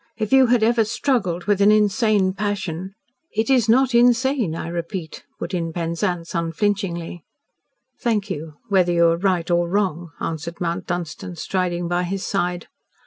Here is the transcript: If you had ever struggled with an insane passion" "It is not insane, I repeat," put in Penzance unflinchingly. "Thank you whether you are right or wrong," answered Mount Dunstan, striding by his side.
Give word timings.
If 0.17 0.33
you 0.33 0.47
had 0.47 0.63
ever 0.63 0.83
struggled 0.83 1.43
with 1.43 1.61
an 1.61 1.71
insane 1.71 2.33
passion" 2.33 2.95
"It 3.37 3.51
is 3.51 3.69
not 3.69 3.93
insane, 3.93 4.55
I 4.55 4.67
repeat," 4.67 5.23
put 5.37 5.53
in 5.53 5.71
Penzance 5.71 6.33
unflinchingly. 6.33 7.23
"Thank 7.99 8.27
you 8.27 8.55
whether 8.67 8.91
you 8.91 9.09
are 9.09 9.17
right 9.19 9.51
or 9.51 9.69
wrong," 9.69 10.09
answered 10.19 10.59
Mount 10.59 10.87
Dunstan, 10.87 11.35
striding 11.35 11.87
by 11.87 12.01
his 12.01 12.25
side. 12.25 12.67